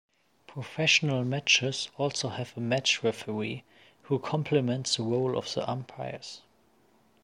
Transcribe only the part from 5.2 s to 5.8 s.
of the